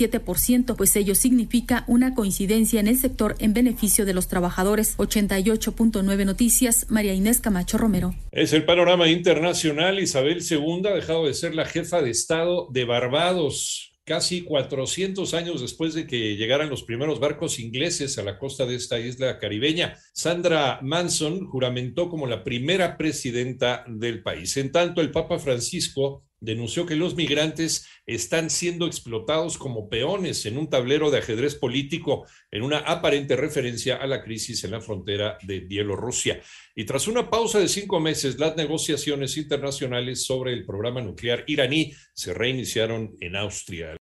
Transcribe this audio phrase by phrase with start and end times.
[0.00, 4.96] 0.57%, pues ello significa un una coincidencia en el sector en beneficio de los trabajadores.
[4.96, 8.14] 88.9 Noticias, María Inés Camacho Romero.
[8.32, 10.00] Es el panorama internacional.
[10.00, 15.60] Isabel II ha dejado de ser la jefa de Estado de Barbados casi 400 años
[15.60, 19.98] después de que llegaran los primeros barcos ingleses a la costa de esta isla caribeña.
[20.14, 24.56] Sandra Manson juramentó como la primera presidenta del país.
[24.56, 30.56] En tanto, el Papa Francisco denunció que los migrantes están siendo explotados como peones en
[30.56, 35.38] un tablero de ajedrez político en una aparente referencia a la crisis en la frontera
[35.42, 36.40] de Bielorrusia.
[36.74, 41.92] Y tras una pausa de cinco meses, las negociaciones internacionales sobre el programa nuclear iraní
[42.12, 43.92] se reiniciaron en Austria.